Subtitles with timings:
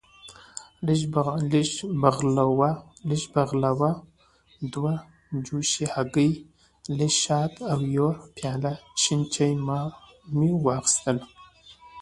[0.85, 1.07] لږه
[3.37, 3.91] بغلاوه،
[4.73, 4.93] دوه
[5.45, 6.31] جوشې هګۍ،
[6.97, 9.53] لږ شات او یو پیاله شین چای
[10.37, 11.17] مې واخیستل.